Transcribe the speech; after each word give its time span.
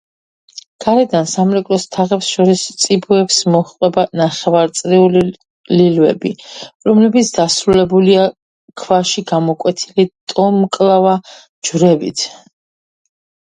გარედან 0.83 1.27
სამრეკლოს 1.31 1.83
თაღებს 1.95 2.29
შორის 2.37 2.63
წიბოებს 2.83 3.35
მოჰყვება 3.55 4.05
ნახევაწრიული 4.21 5.21
ლილვები, 5.79 6.33
რომლებიც 6.91 7.29
დასრულებულია 7.39 8.25
ქვაში 8.83 9.25
გამოკვეთილი 9.33 10.07
ტოლმკლავა 10.33 11.17
ჯვრებით. 11.69 12.29